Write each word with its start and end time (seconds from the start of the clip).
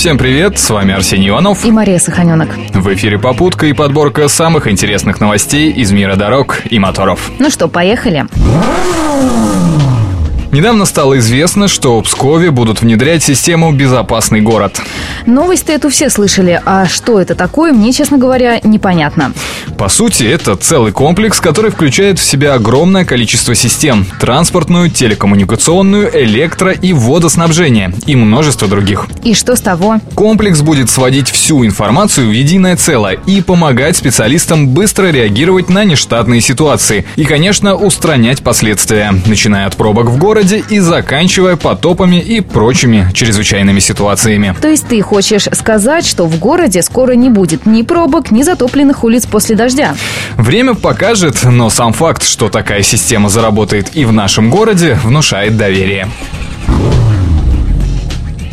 Всем 0.00 0.16
привет, 0.16 0.58
с 0.58 0.70
вами 0.70 0.94
Арсений 0.94 1.28
Иванов. 1.28 1.62
И 1.62 1.70
Мария 1.70 1.98
Саханенок. 1.98 2.48
В 2.72 2.94
эфире 2.94 3.18
«Попутка» 3.18 3.66
и 3.66 3.74
подборка 3.74 4.28
самых 4.28 4.66
интересных 4.66 5.20
новостей 5.20 5.70
из 5.70 5.92
мира 5.92 6.16
дорог 6.16 6.62
и 6.70 6.78
моторов. 6.78 7.30
Ну 7.38 7.50
что, 7.50 7.68
поехали. 7.68 8.24
Недавно 10.52 10.84
стало 10.84 11.18
известно, 11.18 11.68
что 11.68 12.00
в 12.00 12.04
Пскове 12.04 12.50
будут 12.50 12.80
внедрять 12.80 13.22
систему 13.22 13.72
«Безопасный 13.72 14.40
город». 14.40 14.80
Новость-то 15.24 15.72
эту 15.72 15.90
все 15.90 16.10
слышали, 16.10 16.60
а 16.64 16.86
что 16.86 17.20
это 17.20 17.36
такое, 17.36 17.72
мне, 17.72 17.92
честно 17.92 18.18
говоря, 18.18 18.58
непонятно. 18.64 19.32
По 19.78 19.88
сути, 19.88 20.24
это 20.24 20.56
целый 20.56 20.90
комплекс, 20.90 21.40
который 21.40 21.70
включает 21.70 22.18
в 22.18 22.24
себя 22.24 22.54
огромное 22.54 23.04
количество 23.04 23.54
систем– 23.54 24.04
транспортную, 24.20 24.90
телекоммуникационную, 24.90 26.10
электро- 26.24 26.76
и 26.80 26.92
водоснабжение 26.92 27.94
и 28.06 28.16
множество 28.16 28.66
других. 28.66 29.06
И 29.22 29.34
что 29.34 29.54
с 29.54 29.60
того? 29.60 30.00
Комплекс 30.16 30.62
будет 30.62 30.90
сводить 30.90 31.30
всю 31.30 31.64
информацию 31.64 32.28
в 32.28 32.32
единое 32.32 32.76
целое 32.76 33.18
и 33.24 33.40
помогать 33.40 33.96
специалистам 33.96 34.68
быстро 34.68 35.12
реагировать 35.12 35.68
на 35.68 35.84
нештатные 35.84 36.40
ситуации 36.40 37.06
и, 37.14 37.24
конечно, 37.24 37.76
устранять 37.76 38.42
последствия, 38.42 39.14
начиная 39.26 39.66
от 39.66 39.76
пробок 39.76 40.06
в 40.06 40.18
городе 40.40 40.64
и 40.68 40.78
заканчивая 40.80 41.56
потопами 41.56 42.16
и 42.16 42.40
прочими 42.40 43.10
чрезвычайными 43.14 43.80
ситуациями. 43.80 44.54
То 44.60 44.68
есть 44.68 44.86
ты 44.88 45.00
хочешь 45.00 45.48
сказать, 45.52 46.06
что 46.06 46.26
в 46.26 46.38
городе 46.38 46.82
скоро 46.82 47.12
не 47.12 47.28
будет 47.28 47.66
ни 47.66 47.82
пробок, 47.82 48.30
ни 48.30 48.42
затопленных 48.42 49.04
улиц 49.04 49.26
после 49.26 49.56
дождя? 49.56 49.70
дождя. 49.70 49.94
Время 50.36 50.74
покажет, 50.74 51.44
но 51.44 51.70
сам 51.70 51.92
факт, 51.92 52.22
что 52.22 52.48
такая 52.48 52.82
система 52.82 53.28
заработает 53.28 53.90
и 53.94 54.04
в 54.04 54.12
нашем 54.12 54.50
городе, 54.50 54.98
внушает 55.04 55.56
доверие. 55.56 56.08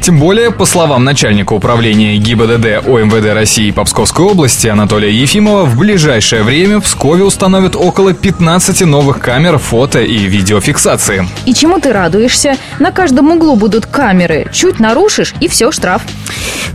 Тем 0.07 0.19
более, 0.19 0.51
по 0.51 0.63
словам 0.63 1.03
начальника 1.03 1.51
управления 1.51 2.15
ГИБДД 2.15 2.87
ОМВД 2.87 3.33
России 3.33 3.71
по 3.71 3.83
Псковской 3.83 4.23
области 4.23 4.65
Анатолия 4.67 5.11
Ефимова, 5.11 5.65
в 5.65 5.77
ближайшее 5.77 6.43
время 6.43 6.79
в 6.79 6.85
Пскове 6.85 7.25
установят 7.25 7.75
около 7.75 8.13
15 8.13 8.85
новых 8.85 9.19
камер 9.19 9.57
фото 9.57 10.01
и 10.01 10.17
видеофиксации. 10.19 11.27
И 11.45 11.53
чему 11.53 11.81
ты 11.81 11.91
радуешься? 11.91 12.55
На 12.79 12.91
каждом 12.91 13.33
углу 13.33 13.57
будут 13.57 13.85
камеры. 13.85 14.47
Чуть 14.53 14.79
нарушишь, 14.79 15.33
и 15.41 15.49
все, 15.49 15.73
штраф. 15.73 16.03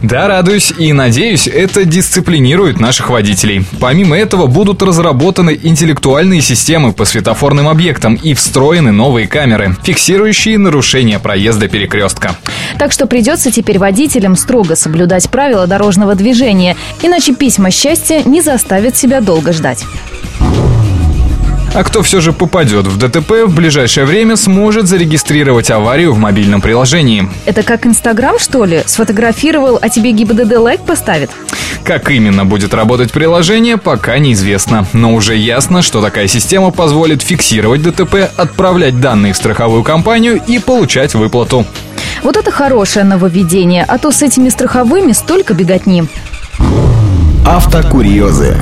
Да, 0.03 0.29
радуюсь 0.29 0.71
и 0.77 0.93
надеюсь, 0.93 1.47
это 1.47 1.87
дисциплинирует 1.87 2.81
наших 2.81 3.09
водителей. 3.09 3.65
Помимо 3.81 4.19
этого 4.19 4.47
будут 4.47 4.83
разработаны 4.83 5.59
интеллектуальные 5.63 6.43
системы 6.43 6.93
по 6.93 7.07
светофорным 7.07 7.69
объектам 7.69 8.17
и 8.17 8.35
встроены 8.35 8.93
новые 8.93 9.27
камеры, 9.27 9.75
фиксирующие 9.85 10.59
нарушения 10.59 11.19
проезда 11.19 11.69
перекрестка. 11.69 12.37
Так 12.79 12.93
что 12.93 13.07
придется 13.07 13.51
теперь 13.51 13.79
водителям 13.79 14.37
строго 14.37 14.77
соблюдать 14.77 15.29
правила 15.31 15.67
дорожного 15.67 16.15
движения, 16.15 16.77
иначе 17.03 17.35
письма 17.35 17.71
счастья 17.71 18.23
не 18.25 18.41
заставят 18.41 18.97
себя 18.97 19.21
долго 19.21 19.53
ждать. 19.53 19.85
А 21.75 21.85
кто 21.85 22.03
все 22.03 22.21
же 22.21 22.35
попадет 22.35 22.87
в 22.87 22.99
ДТП, 22.99 23.47
в 23.47 23.55
ближайшее 23.55 24.05
время 24.05 24.37
сможет 24.37 24.89
зарегистрировать 24.89 25.71
аварию 25.71 26.13
в 26.13 26.19
мобильном 26.19 26.61
приложении. 26.61 27.31
Это 27.47 27.63
как 27.63 27.87
Инстаграм, 27.87 28.39
что 28.39 28.67
ли? 28.67 28.83
Сфотографировал, 28.85 29.79
а 29.81 29.89
тебе 29.89 30.13
ГИБДД 30.13 30.59
лайк 30.59 30.83
поставит? 30.83 31.31
Как 31.83 32.11
именно 32.11 32.45
будет 32.45 32.75
работать 32.75 33.11
приложение, 33.11 33.79
пока 33.79 34.19
неизвестно. 34.19 34.87
Но 34.93 35.15
уже 35.15 35.35
ясно, 35.35 35.81
что 35.81 36.03
такая 36.03 36.29
система 36.29 36.73
позволит 36.73 37.23
фиксировать 37.23 37.83
ДТП, 37.83 38.31
отправлять 38.37 39.01
данные 39.01 39.33
в 39.33 39.37
страховую 39.39 39.83
компанию 39.83 40.41
и 40.47 40.59
получать 40.59 41.15
выплату. 41.15 41.65
Вот 42.23 42.37
это 42.37 42.51
хорошее 42.51 43.05
нововведение, 43.05 43.85
а 43.87 43.99
то 43.99 44.11
с 44.13 44.23
этими 44.23 44.49
страховыми 44.49 45.13
столько 45.13 45.55
беготни. 45.55 46.05
Автокурьезы. 47.45 48.57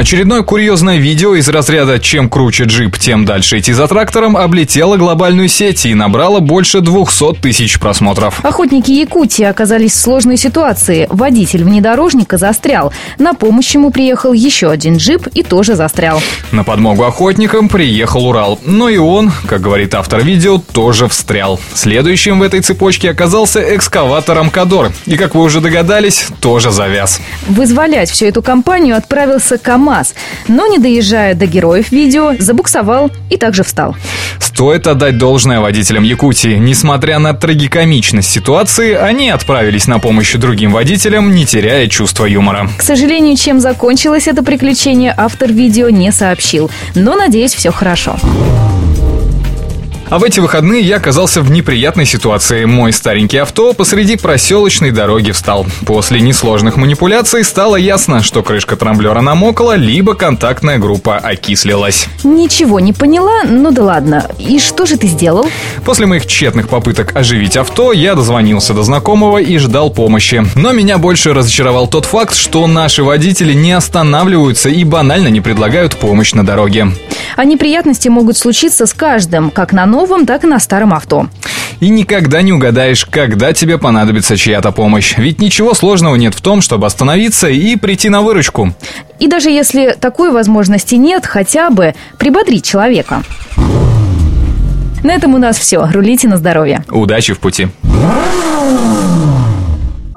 Очередное 0.00 0.42
курьезное 0.42 0.96
видео 0.96 1.34
из 1.34 1.46
разряда 1.50 1.98
«Чем 1.98 2.30
круче 2.30 2.64
джип, 2.64 2.96
тем 2.96 3.26
дальше 3.26 3.58
идти 3.58 3.74
за 3.74 3.86
трактором» 3.86 4.34
облетело 4.34 4.96
глобальную 4.96 5.46
сеть 5.48 5.84
и 5.84 5.92
набрало 5.92 6.40
больше 6.40 6.80
200 6.80 7.34
тысяч 7.42 7.78
просмотров. 7.78 8.42
Охотники 8.42 8.90
Якутии 8.90 9.44
оказались 9.44 9.92
в 9.92 9.96
сложной 9.96 10.38
ситуации. 10.38 11.06
Водитель 11.10 11.64
внедорожника 11.64 12.38
застрял. 12.38 12.94
На 13.18 13.34
помощь 13.34 13.74
ему 13.74 13.90
приехал 13.90 14.32
еще 14.32 14.70
один 14.70 14.96
джип 14.96 15.26
и 15.34 15.42
тоже 15.42 15.74
застрял. 15.74 16.22
На 16.50 16.64
подмогу 16.64 17.04
охотникам 17.04 17.68
приехал 17.68 18.26
Урал. 18.26 18.58
Но 18.64 18.88
и 18.88 18.96
он, 18.96 19.30
как 19.46 19.60
говорит 19.60 19.94
автор 19.94 20.22
видео, 20.22 20.62
тоже 20.72 21.08
встрял. 21.08 21.60
Следующим 21.74 22.38
в 22.38 22.42
этой 22.42 22.62
цепочке 22.62 23.10
оказался 23.10 23.76
экскаватор 23.76 24.38
Амкадор. 24.38 24.92
И, 25.04 25.18
как 25.18 25.34
вы 25.34 25.42
уже 25.42 25.60
догадались, 25.60 26.28
тоже 26.40 26.70
завяз. 26.70 27.20
Вызволять 27.46 28.08
всю 28.08 28.24
эту 28.24 28.40
компанию 28.40 28.96
отправился 28.96 29.58
КамАЗ 29.58 29.89
КАМАЗ. 29.90 30.14
Но 30.48 30.66
не 30.66 30.78
доезжая 30.78 31.34
до 31.34 31.46
героев 31.46 31.90
видео, 31.90 32.34
забуксовал 32.38 33.10
и 33.28 33.36
также 33.36 33.64
встал. 33.64 33.96
Стоит 34.38 34.86
отдать 34.86 35.18
должное 35.18 35.60
водителям 35.60 36.04
Якутии. 36.04 36.56
Несмотря 36.56 37.18
на 37.18 37.34
трагикомичность 37.34 38.30
ситуации, 38.30 38.94
они 38.94 39.30
отправились 39.30 39.86
на 39.86 39.98
помощь 39.98 40.34
другим 40.34 40.72
водителям, 40.72 41.34
не 41.34 41.44
теряя 41.44 41.88
чувства 41.88 42.26
юмора. 42.26 42.68
К 42.78 42.82
сожалению, 42.82 43.36
чем 43.36 43.60
закончилось 43.60 44.28
это 44.28 44.42
приключение, 44.42 45.14
автор 45.16 45.52
видео 45.52 45.90
не 45.90 46.12
сообщил. 46.12 46.70
Но, 46.94 47.16
надеюсь, 47.16 47.54
все 47.54 47.72
хорошо. 47.72 48.16
А 50.10 50.18
в 50.18 50.24
эти 50.24 50.40
выходные 50.40 50.82
я 50.82 50.96
оказался 50.96 51.40
в 51.40 51.52
неприятной 51.52 52.04
ситуации. 52.04 52.64
Мой 52.64 52.92
старенький 52.92 53.38
авто 53.38 53.72
посреди 53.72 54.16
проселочной 54.16 54.90
дороги 54.90 55.30
встал. 55.30 55.66
После 55.86 56.20
несложных 56.20 56.76
манипуляций 56.76 57.44
стало 57.44 57.76
ясно, 57.76 58.20
что 58.20 58.42
крышка 58.42 58.74
трамблера 58.74 59.20
намокла, 59.20 59.76
либо 59.76 60.14
контактная 60.14 60.78
группа 60.78 61.16
окислилась. 61.16 62.08
Ничего 62.24 62.80
не 62.80 62.92
поняла, 62.92 63.44
ну 63.44 63.70
да 63.70 63.84
ладно. 63.84 64.26
И 64.36 64.58
что 64.58 64.84
же 64.84 64.96
ты 64.96 65.06
сделал? 65.06 65.46
После 65.84 66.06
моих 66.06 66.26
тщетных 66.26 66.68
попыток 66.68 67.14
оживить 67.14 67.56
авто, 67.56 67.92
я 67.92 68.16
дозвонился 68.16 68.74
до 68.74 68.82
знакомого 68.82 69.38
и 69.38 69.58
ждал 69.58 69.90
помощи. 69.90 70.44
Но 70.56 70.72
меня 70.72 70.98
больше 70.98 71.32
разочаровал 71.32 71.86
тот 71.86 72.04
факт, 72.04 72.34
что 72.34 72.66
наши 72.66 73.04
водители 73.04 73.52
не 73.52 73.70
останавливаются 73.70 74.70
и 74.70 74.82
банально 74.82 75.28
не 75.28 75.40
предлагают 75.40 75.96
помощь 75.96 76.32
на 76.32 76.44
дороге. 76.44 76.88
А 77.36 77.44
неприятности 77.44 78.08
могут 78.08 78.36
случиться 78.36 78.86
с 78.86 78.92
каждым, 78.92 79.52
как 79.52 79.72
на 79.72 79.86
новом, 80.00 80.24
так 80.24 80.44
и 80.44 80.46
на 80.46 80.58
старом 80.58 80.94
авто. 80.94 81.28
И 81.80 81.90
никогда 81.90 82.40
не 82.42 82.52
угадаешь, 82.52 83.04
когда 83.04 83.52
тебе 83.52 83.76
понадобится 83.76 84.36
чья-то 84.36 84.72
помощь. 84.72 85.14
Ведь 85.18 85.40
ничего 85.40 85.74
сложного 85.74 86.16
нет 86.16 86.34
в 86.34 86.40
том, 86.40 86.62
чтобы 86.62 86.86
остановиться 86.86 87.48
и 87.48 87.76
прийти 87.76 88.08
на 88.08 88.22
выручку. 88.22 88.72
И 89.18 89.28
даже 89.28 89.50
если 89.50 89.96
такой 89.98 90.32
возможности 90.32 90.94
нет, 90.94 91.26
хотя 91.26 91.70
бы 91.70 91.94
прибодрить 92.18 92.64
человека. 92.64 93.22
На 95.02 95.12
этом 95.12 95.34
у 95.34 95.38
нас 95.38 95.58
все. 95.58 95.86
Рулите 95.90 96.28
на 96.28 96.36
здоровье. 96.38 96.82
Удачи 96.90 97.34
в 97.34 97.38
пути. 97.38 97.68